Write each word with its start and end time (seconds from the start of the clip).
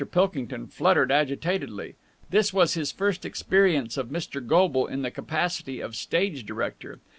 Pilkington 0.11 0.65
fluttered 0.65 1.11
agitatedly. 1.11 1.93
This 2.31 2.51
was 2.51 2.73
his 2.73 2.91
first 2.91 3.23
experience 3.23 3.97
of 3.97 4.07
Mr. 4.09 4.43
Goble 4.43 4.87
in 4.87 5.03
the 5.03 5.11
capacity 5.11 5.79
of 5.79 5.95
stage 5.95 6.43
director. 6.43 6.99